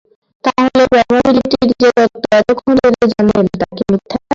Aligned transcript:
তাহলে 0.43 0.83
প্রবাবিলিটির 0.91 1.69
যে 1.73 1.89
তত্ত্ব 1.97 2.29
এতক্ষন 2.39 2.71
ধরে 2.79 3.05
জানলেন 3.11 3.45
তা 3.53 3.67
কি 3.77 3.83
মিথ্যে? 3.91 4.15